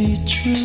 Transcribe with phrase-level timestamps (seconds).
[0.00, 0.59] 一句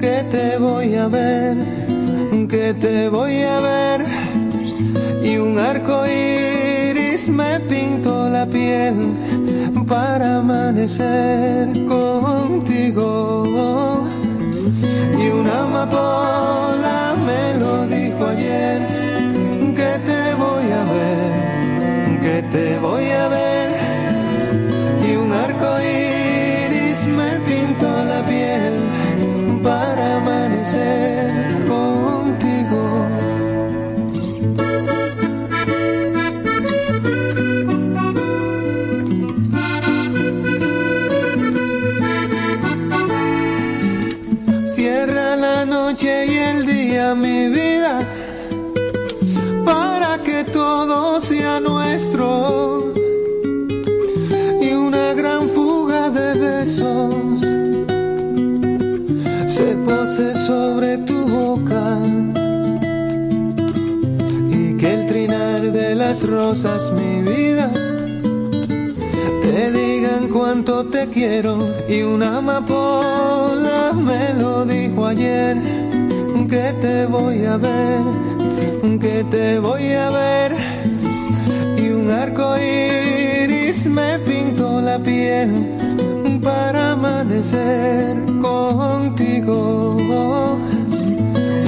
[0.00, 1.56] que te voy a ver,
[2.48, 4.04] que te voy a ver.
[5.22, 8.94] Y un arco iris me pintó la piel
[9.86, 13.43] para amanecer contigo.
[66.54, 67.68] cosas mi vida.
[69.42, 71.52] Te digan cuánto te quiero
[71.88, 75.56] y una amapola me lo dijo ayer.
[76.48, 78.02] Que te voy a ver,
[79.00, 80.52] que te voy a ver
[81.76, 85.50] y un arco iris me pintó la piel
[86.40, 89.58] para amanecer contigo.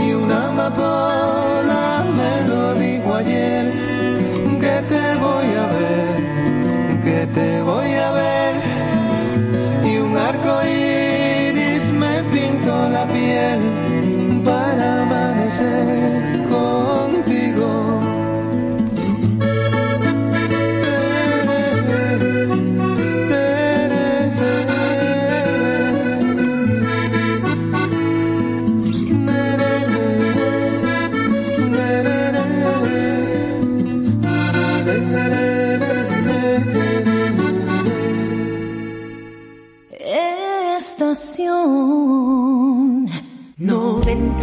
[0.05, 3.76] Y una amapola me lo dijo ayer.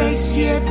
[0.10, 0.63] e se é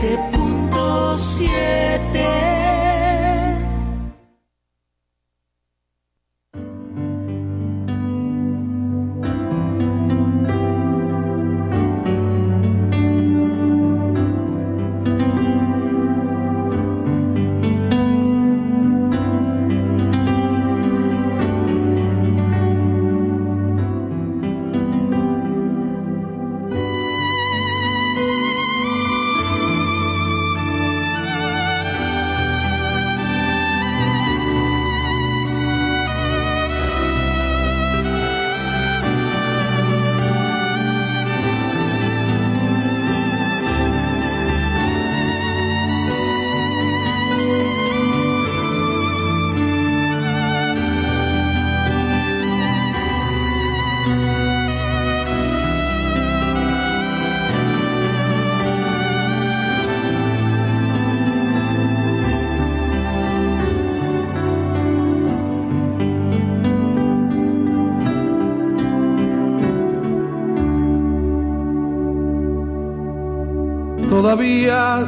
[74.33, 75.05] Todavía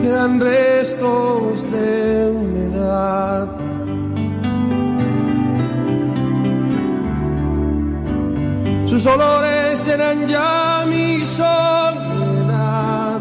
[0.00, 3.48] quedan restos de humedad.
[8.86, 13.20] Sus olores eran ya mi soledad.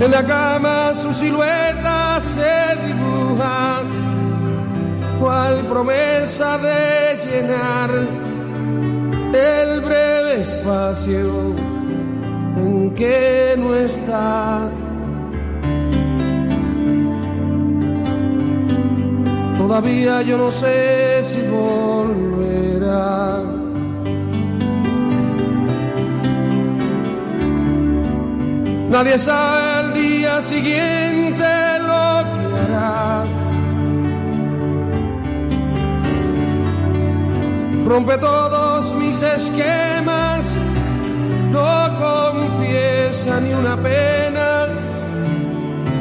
[0.00, 3.82] En la cama su silueta se dibuja,
[5.20, 7.90] cual promesa de llenar
[9.34, 11.54] el breve espacio
[12.56, 14.70] en que no está.
[19.58, 23.42] Todavía yo no sé si volverá.
[28.90, 31.59] Nadie sabe al día siguiente
[37.90, 40.62] Rompe todos mis esquemas,
[41.50, 44.68] no confiesa ni una pena,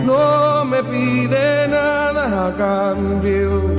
[0.06, 3.74] no me pide nada a cambio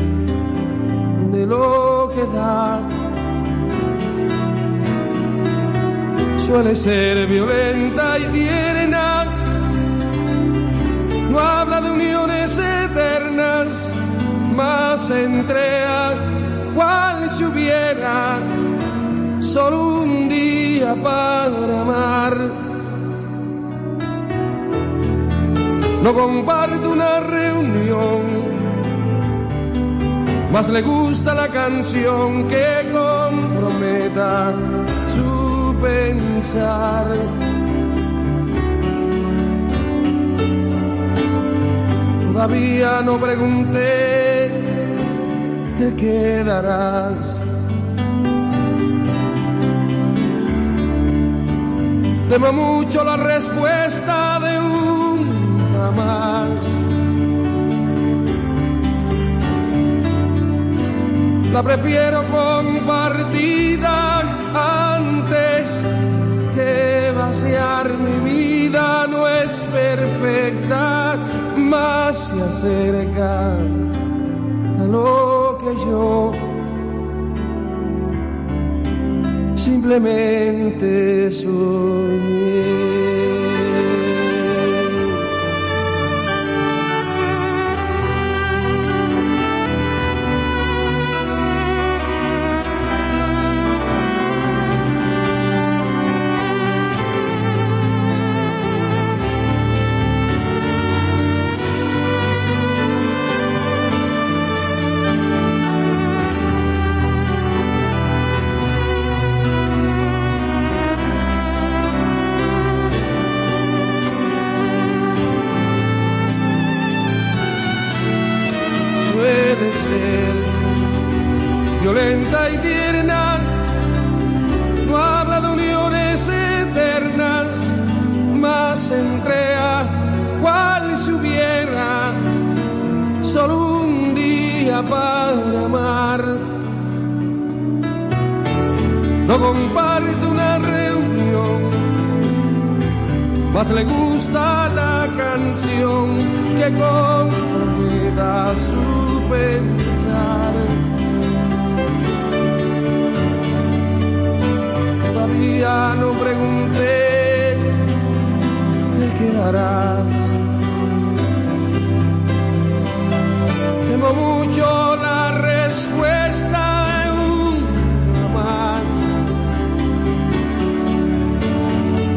[1.30, 2.80] de lo que da.
[6.36, 9.24] Suele ser violenta y tierna,
[11.30, 13.92] no habla de uniones eternas,
[14.56, 16.39] más se entrega
[16.74, 18.38] cual si hubiera
[19.40, 22.36] solo un día para amar.
[26.02, 28.22] No comparte una reunión,
[30.52, 34.52] más le gusta la canción que comprometa
[35.06, 37.06] su pensar.
[42.32, 44.29] Todavía no pregunté
[45.80, 47.42] te quedarás.
[52.28, 55.22] Temo mucho la respuesta de un
[55.74, 56.82] jamás.
[61.54, 63.96] La prefiero compartida
[64.98, 65.82] antes
[66.54, 69.06] que vaciar mi vida.
[69.08, 71.16] No es perfecta,
[71.56, 73.52] más se acerca
[74.78, 74.86] a
[79.54, 82.79] simplemente soñé.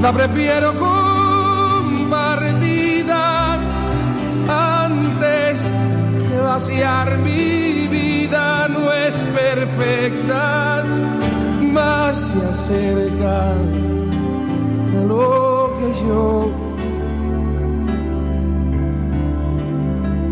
[0.03, 3.57] La prefiero compartida
[4.83, 5.71] antes
[6.27, 8.67] que vaciar mi vida.
[8.67, 10.83] No es perfecta,
[11.71, 13.53] más se acerca
[14.99, 16.51] a lo que yo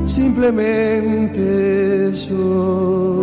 [0.05, 3.20] simplemente soñé.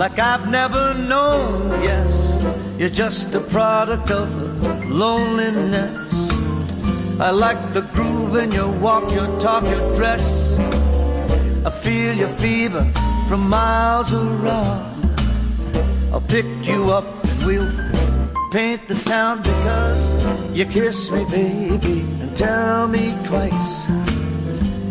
[0.00, 1.82] Like I've never known.
[1.82, 2.38] Yes,
[2.78, 4.28] you're just a product of
[4.88, 6.30] loneliness.
[7.20, 10.58] I like the groove in your walk, your talk, your dress.
[11.68, 12.90] I feel your fever
[13.28, 15.20] from miles around.
[16.14, 17.70] I'll pick you up and we'll
[18.52, 20.04] paint the town because
[20.56, 23.86] you kiss me, baby, and tell me twice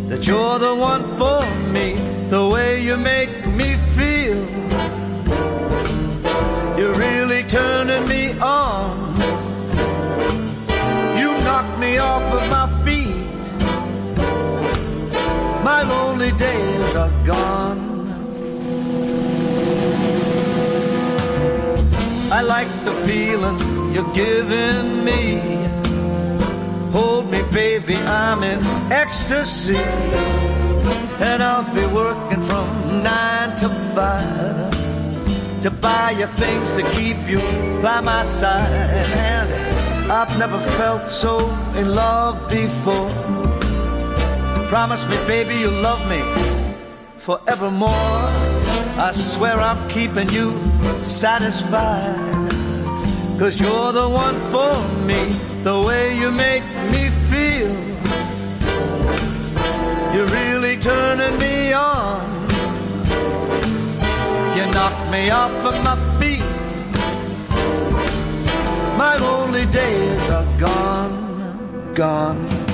[0.08, 1.42] that you're the one for
[1.72, 1.94] me,
[2.28, 4.09] the way you make me feel.
[7.00, 9.16] Really turning me on.
[11.20, 13.44] You knock me off of my feet.
[15.64, 17.80] My lonely days are gone.
[22.30, 23.58] I like the feeling
[23.94, 25.20] you're giving me.
[26.92, 28.60] Hold me, baby, I'm in
[28.92, 29.82] ecstasy.
[31.28, 34.59] And I'll be working from nine to five
[35.80, 37.38] buy you things to keep you
[37.82, 38.70] by my side.
[38.70, 43.10] And I've never felt so in love before.
[44.68, 46.20] Promise me, baby, you'll love me
[47.16, 47.90] forevermore.
[48.98, 50.48] I swear I'm keeping you
[51.02, 52.18] satisfied.
[53.38, 54.74] Cause you're the one for
[55.06, 57.74] me, the way you make me feel.
[60.14, 61.99] You're really turning me on.
[64.70, 66.44] You knock me off of my feet.
[68.96, 72.69] My lonely days are gone, gone.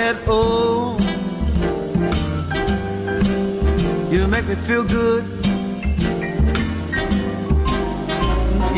[0.00, 0.96] Said, Oh,
[4.10, 5.24] you make me feel good.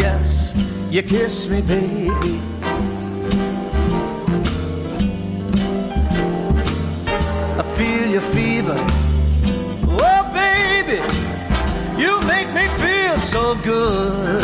[0.04, 0.52] Yes,
[0.90, 2.40] you kiss me, baby.
[7.60, 8.78] I feel your fever.
[10.10, 11.00] Oh, baby,
[12.02, 14.41] you make me feel so good.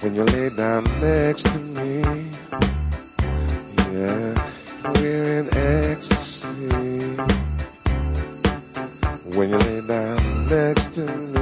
[0.00, 2.02] when you lay down next to me.
[3.92, 4.34] Yeah,
[4.94, 7.16] we're in ecstasy
[9.36, 11.35] when you lay down next to me.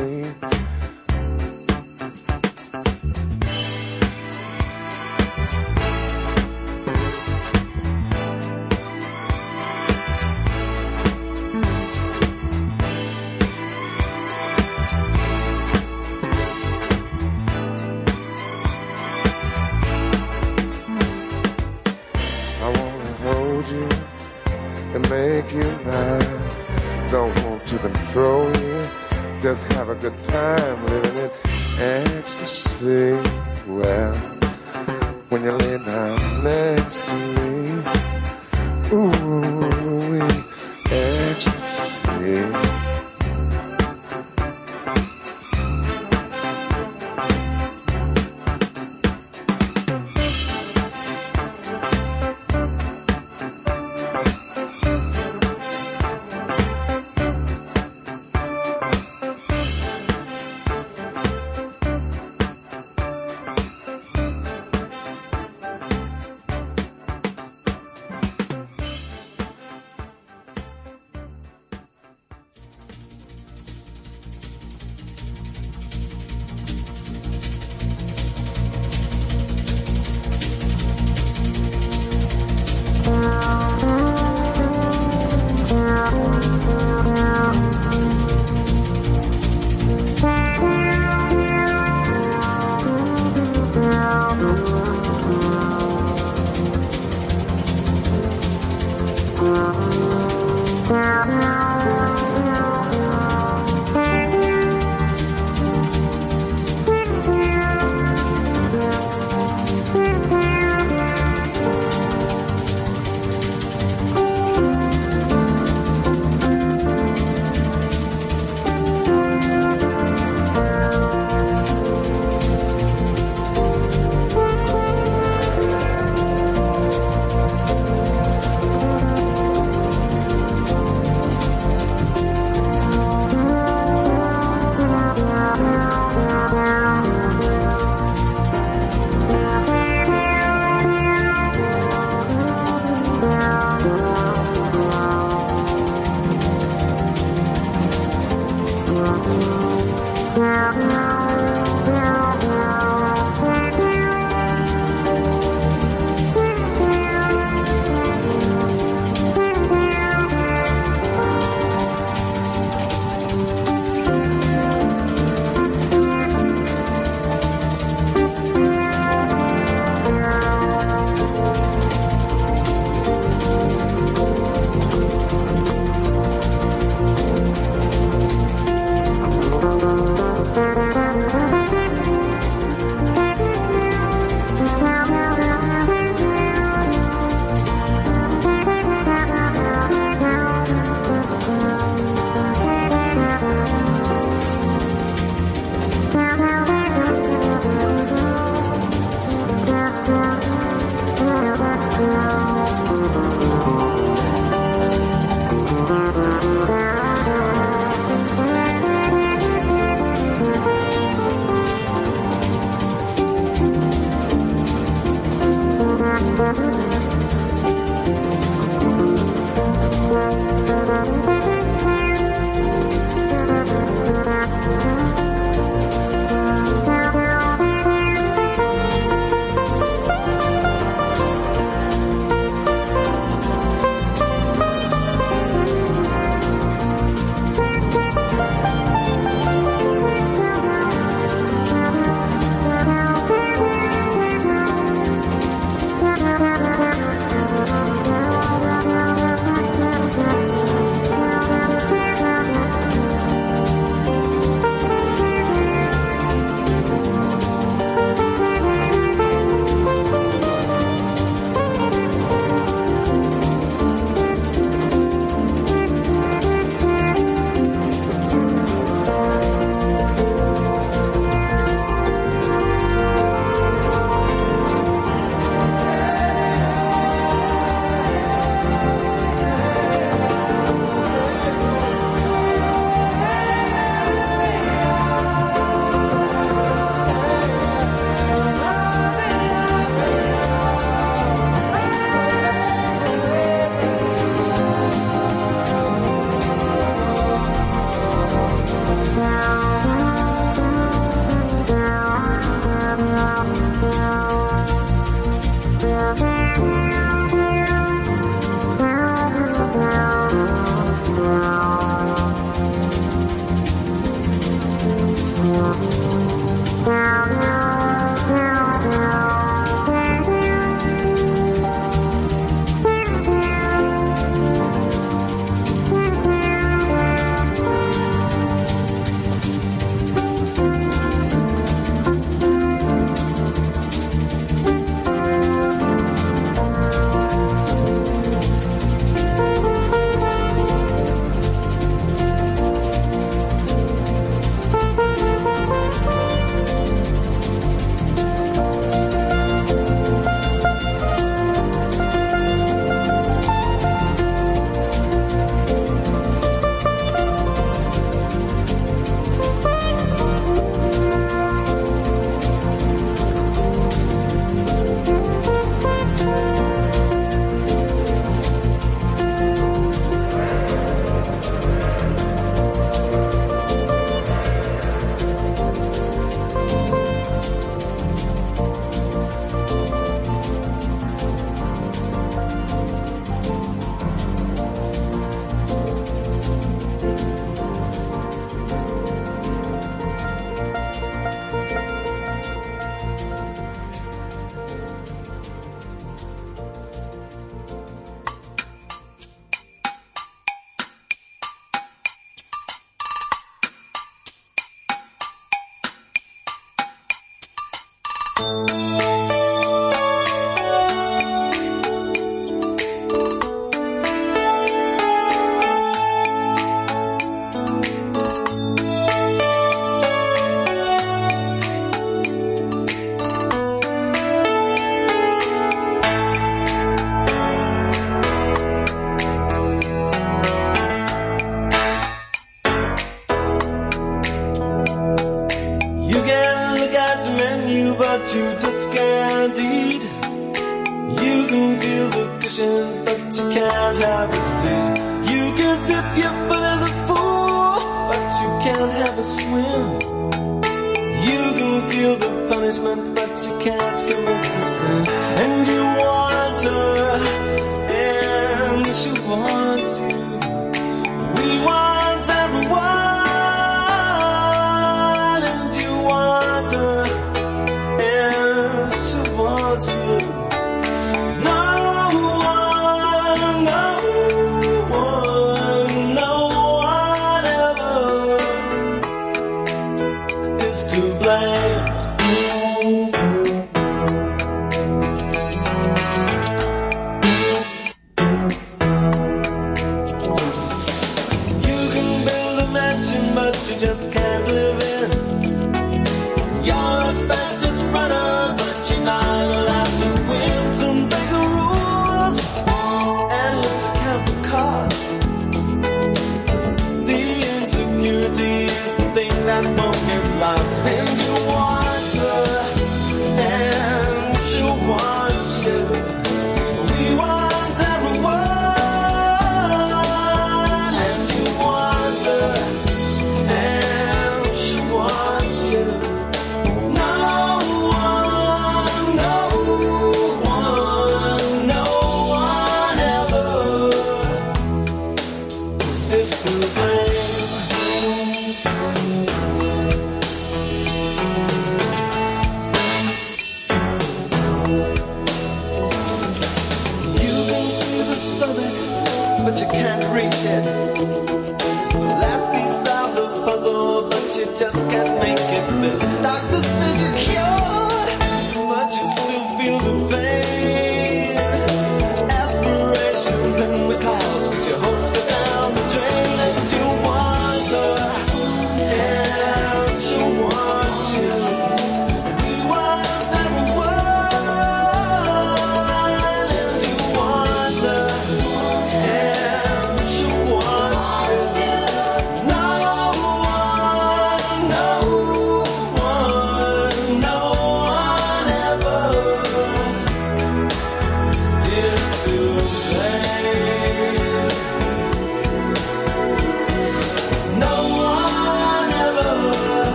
[461.36, 461.83] We want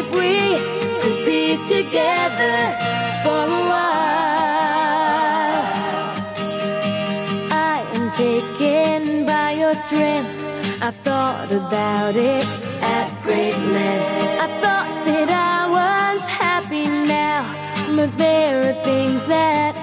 [0.00, 0.58] if we
[1.00, 2.56] could be together
[3.24, 4.04] for a while.
[7.50, 10.32] I am taken by your strength.
[10.82, 12.46] I've thought about it
[12.82, 14.10] at great length.
[14.44, 17.42] I thought that I was happy now,
[17.96, 19.73] but there are things that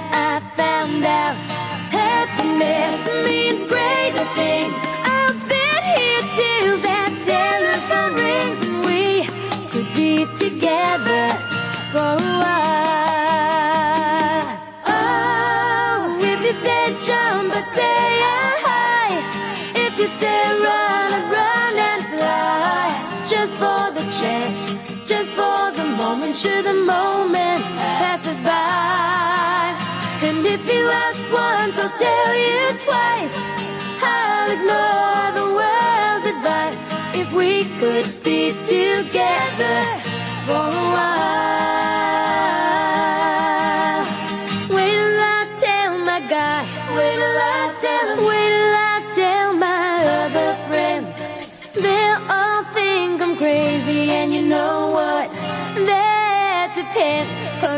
[26.42, 29.78] Sure, the moment passes by.
[30.28, 33.38] And if you ask once, I'll tell you twice.
[34.02, 36.82] I'll ignore the world's advice.
[37.22, 39.84] If we could be together
[40.48, 41.81] for a while.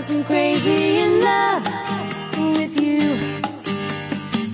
[0.03, 1.65] cause I'm crazy in love
[2.57, 3.01] with you.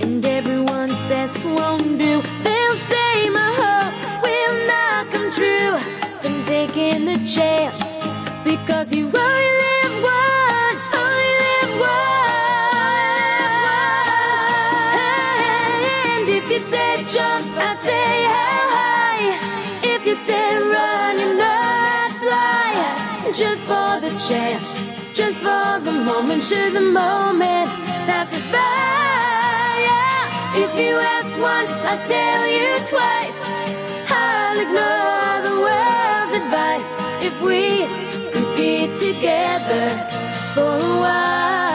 [0.02, 2.22] And everyone's best won't do.
[2.44, 5.76] They'll say my hopes will not come true.
[6.24, 7.80] I'm taking the chance
[8.44, 12.10] because you only live once, only live once.
[16.18, 19.28] And if you say jump, I say how high.
[19.96, 21.60] If you say run, you know
[21.96, 24.79] I'd fly just for the chance
[25.30, 27.70] is for the moment, to the moment
[28.08, 30.02] that's a fire.
[30.64, 33.40] If you ask once, I'll tell you twice.
[34.10, 36.90] I'll ignore the world's advice
[37.28, 37.62] if we
[38.36, 39.86] compete together
[40.56, 41.69] for a while.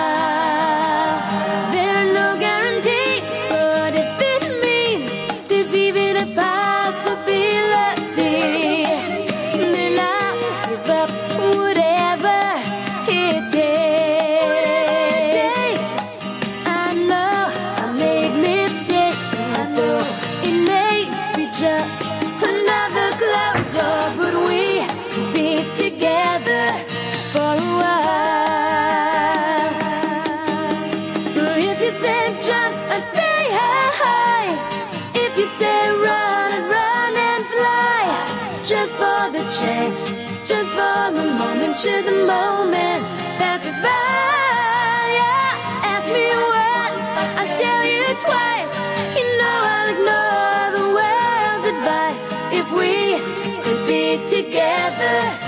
[54.29, 55.44] together.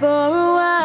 [0.00, 0.79] for a while.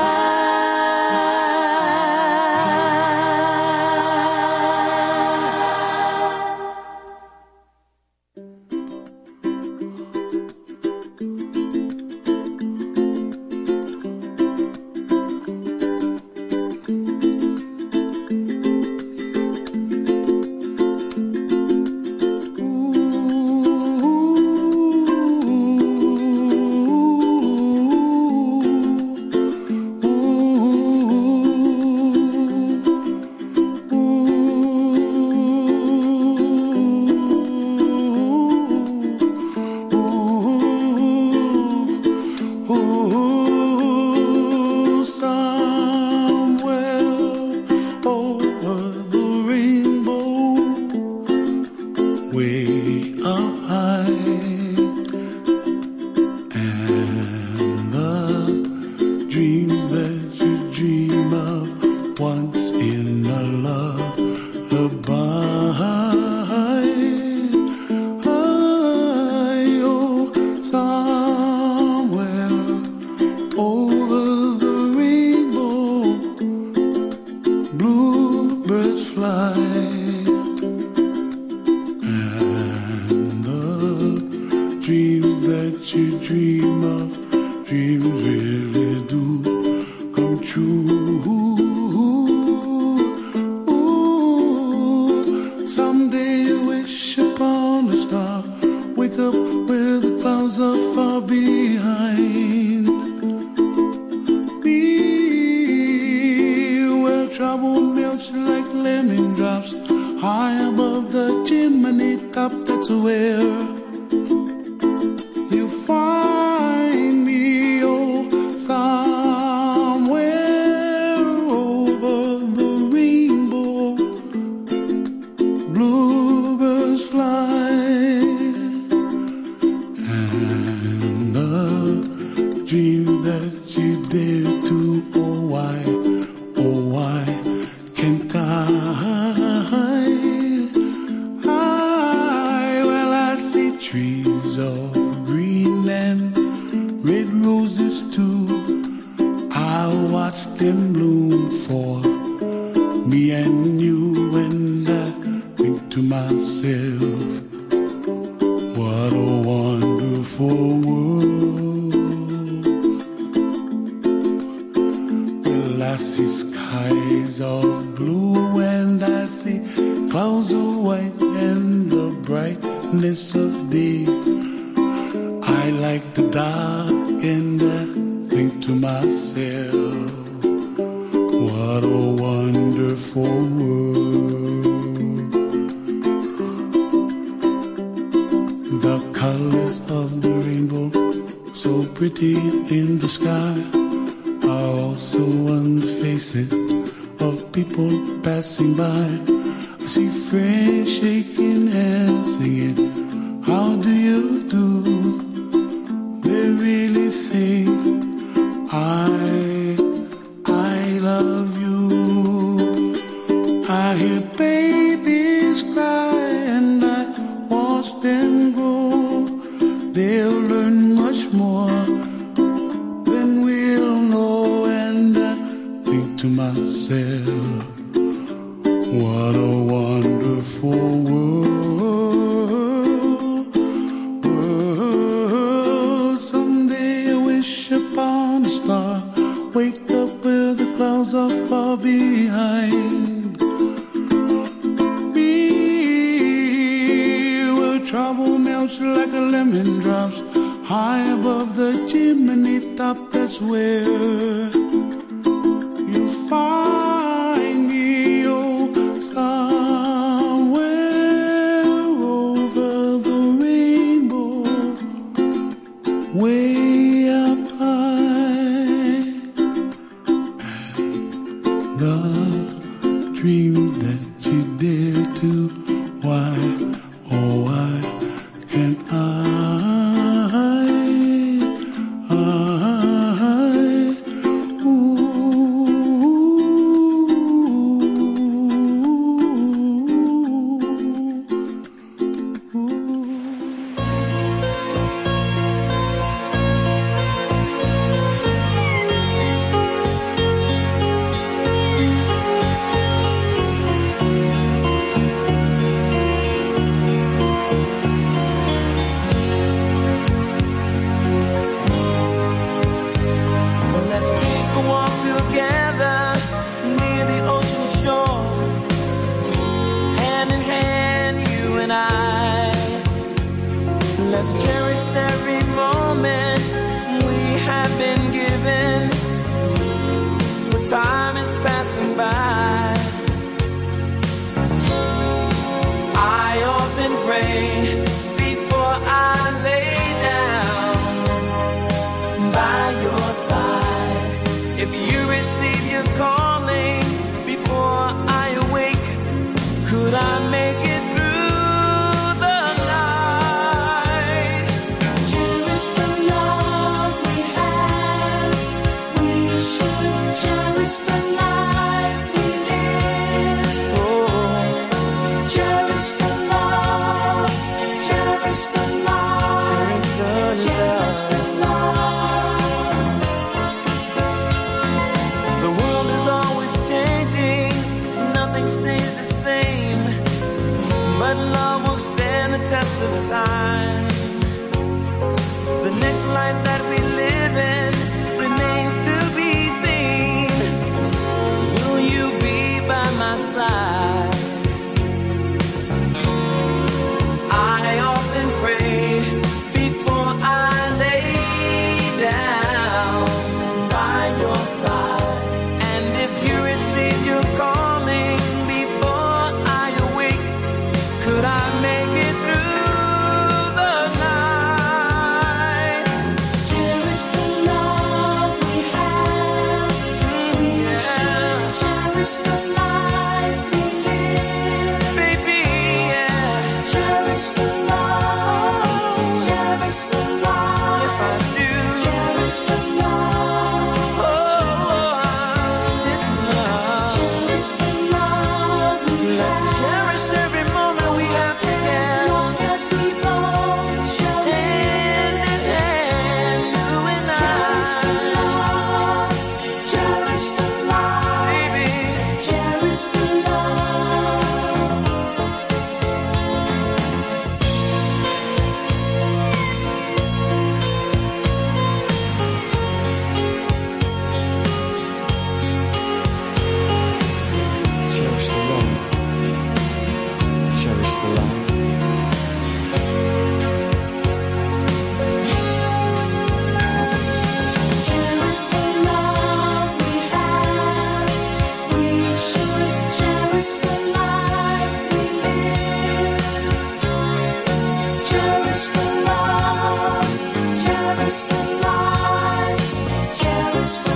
[491.06, 493.20] Cherish the life.
[493.20, 493.95] Cherish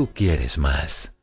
[0.00, 1.19] Tú quieres más.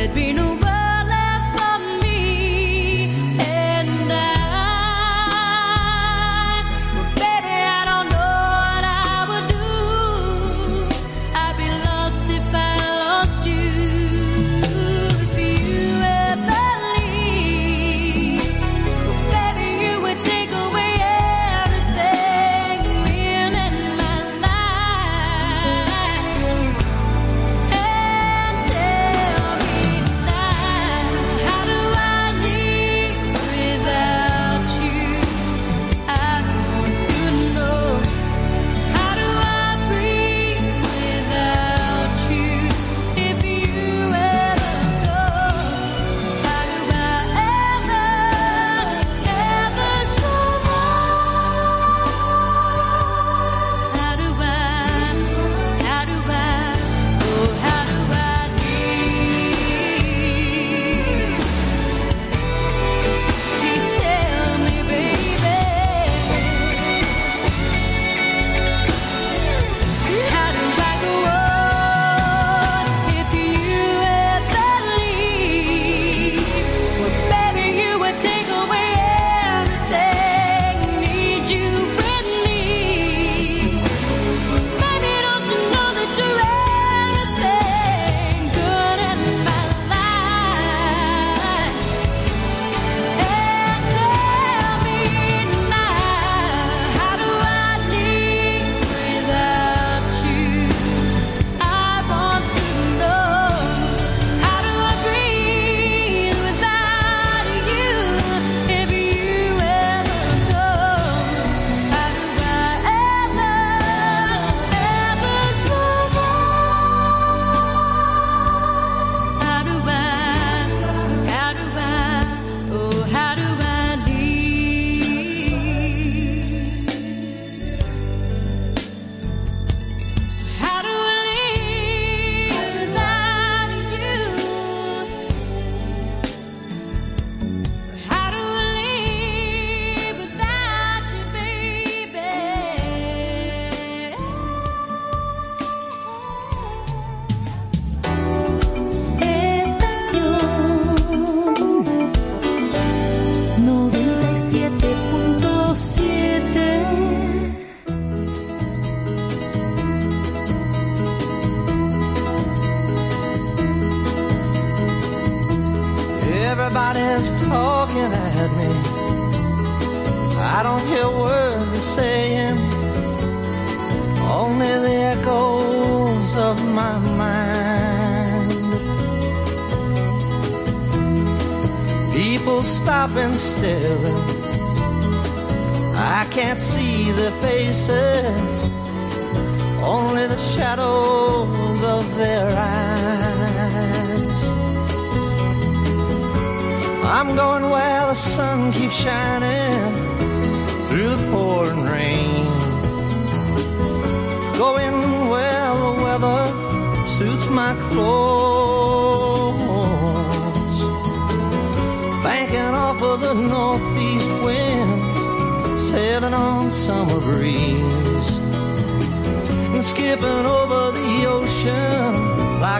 [0.00, 0.69] there'd be no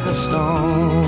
[0.01, 0.99] like a stone.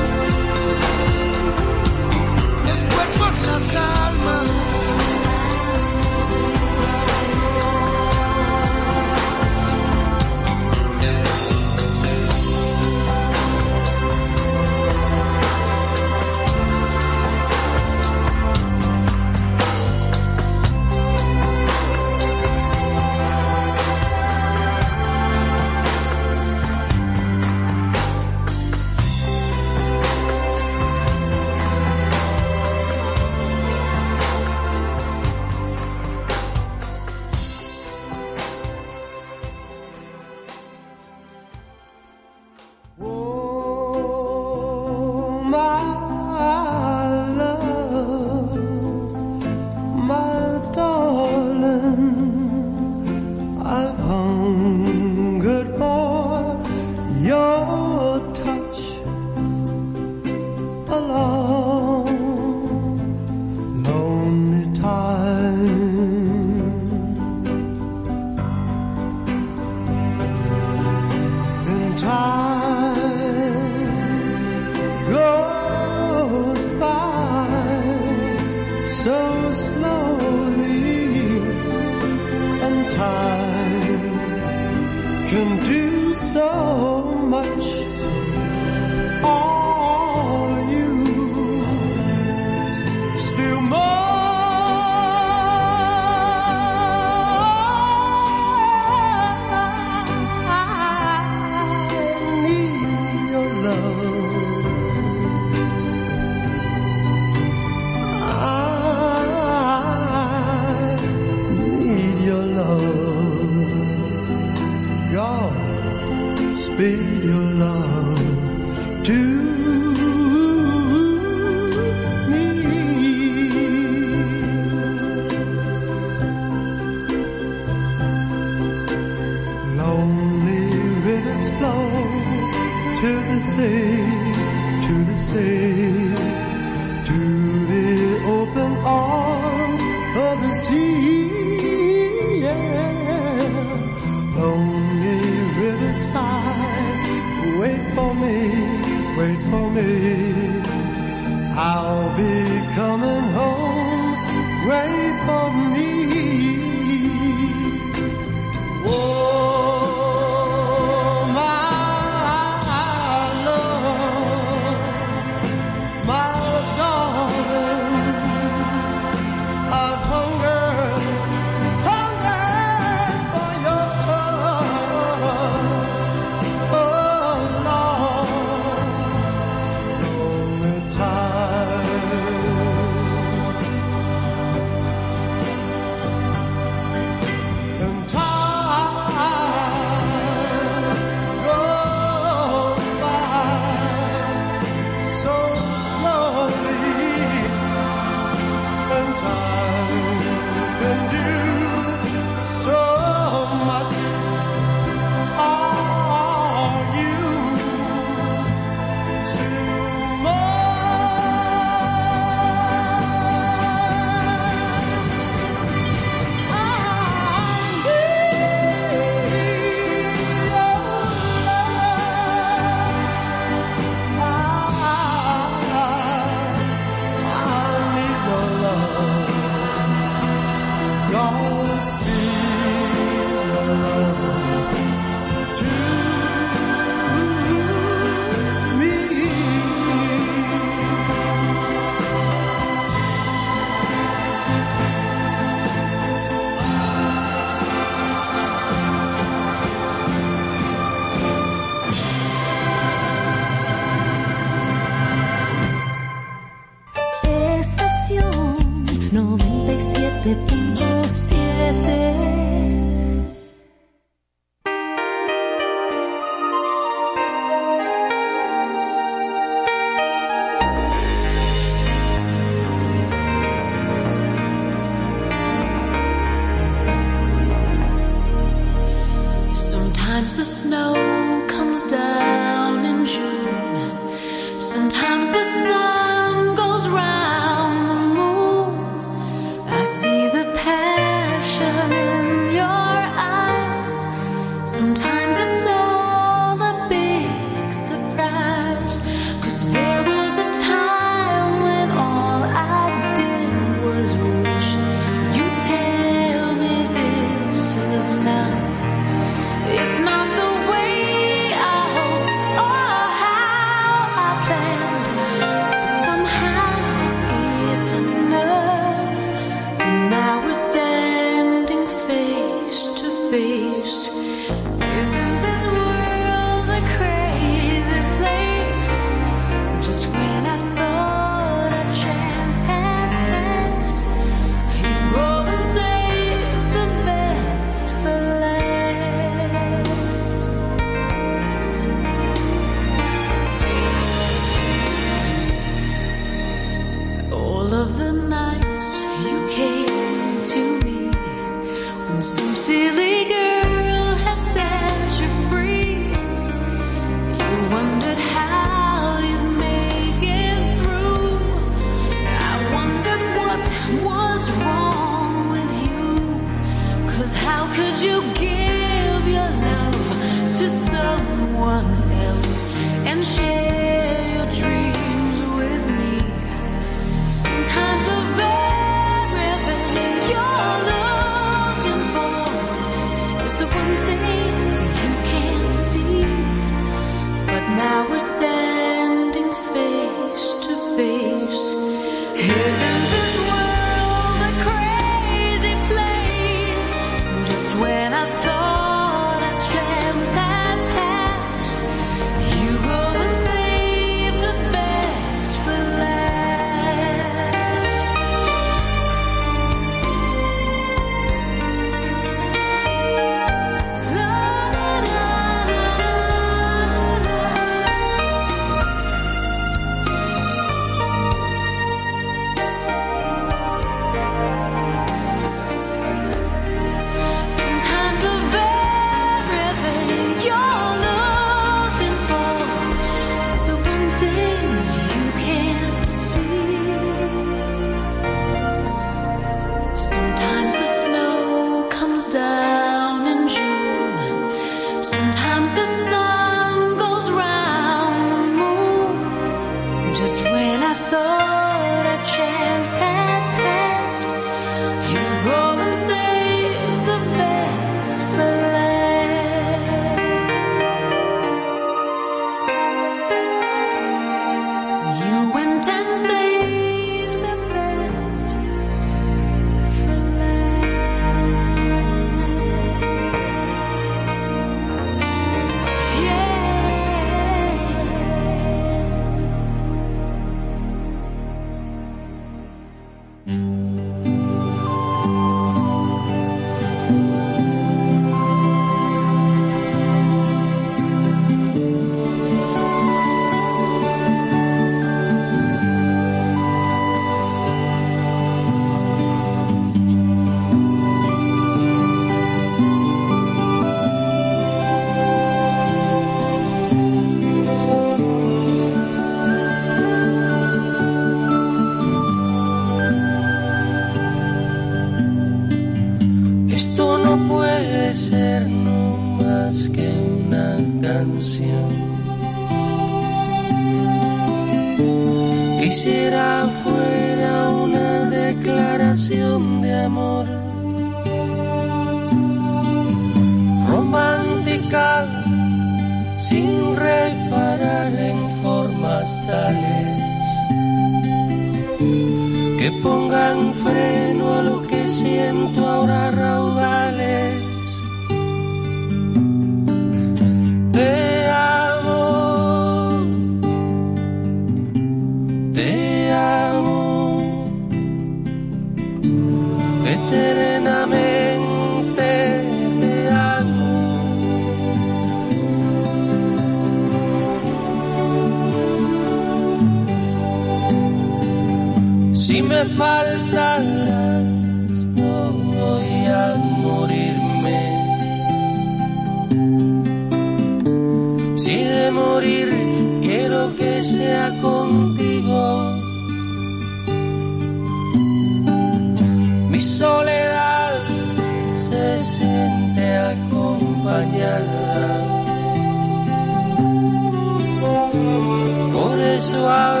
[599.44, 600.00] eso a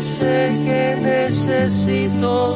[0.00, 2.55] sé que necesito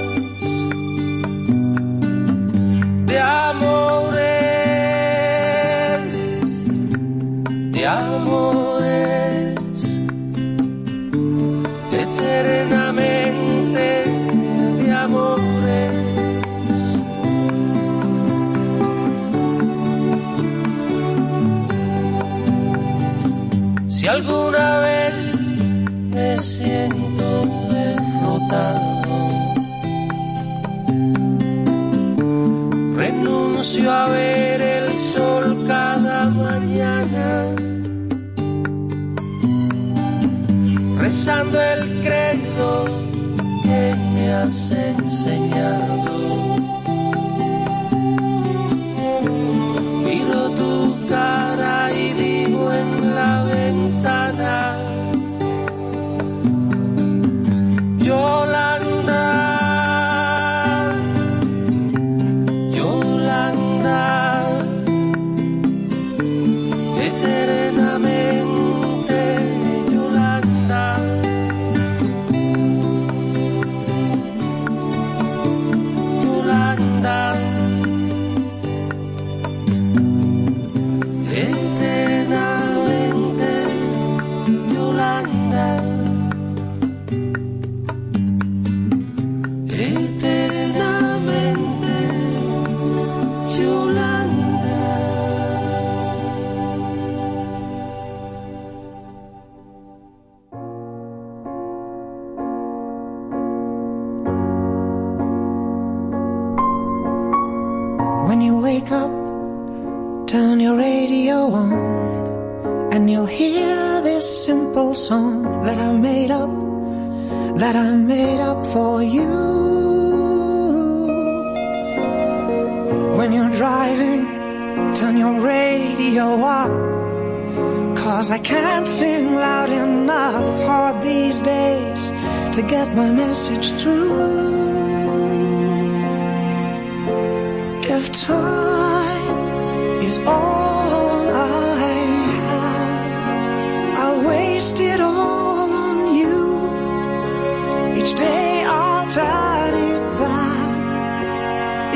[41.21, 42.85] rezando el credo
[43.61, 46.10] que me has enseñado.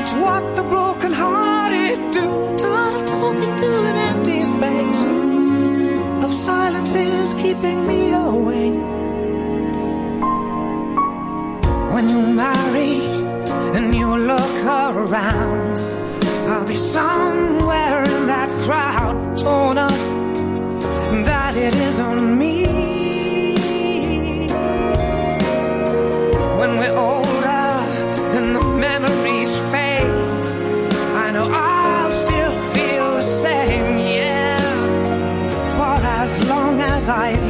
[0.06, 2.28] It's what the broken hearted do.
[2.58, 5.02] Tired of talking to an empty space.
[6.24, 8.70] Of silence is keeping me away.
[11.94, 13.02] When you marry
[13.76, 15.80] and you look around,
[16.50, 20.02] I'll be somewhere in that crowd, torn up
[21.26, 22.68] that it is on me.
[26.60, 27.66] When we're older
[28.38, 29.35] and the memory
[37.06, 37.45] sein.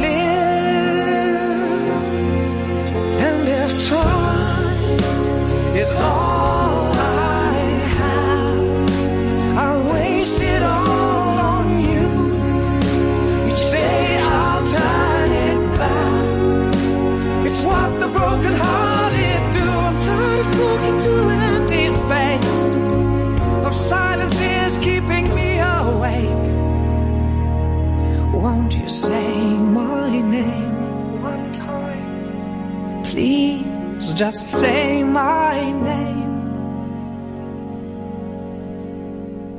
[34.16, 36.32] Just say my name.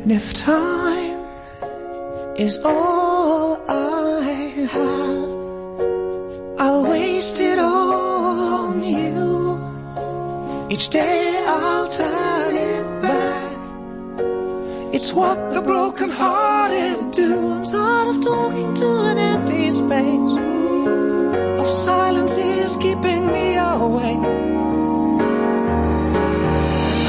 [0.02, 1.20] And if time
[2.38, 4.24] is all I
[4.74, 5.30] have,
[6.60, 9.60] I'll waste it all on you.
[10.72, 13.58] Each day I'll turn it back.
[14.92, 17.52] It's what the broken hearted do.
[17.52, 20.57] I'm tired of talking to an empty space.
[21.88, 24.22] Silence is keeping me awake.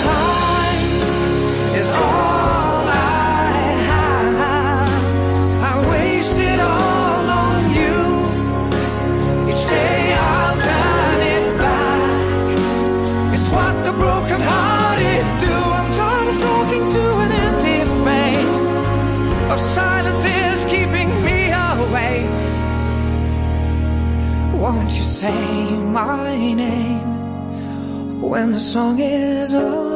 [0.04, 0.90] Time
[1.74, 2.27] is all
[25.18, 29.87] say my name when the song is over?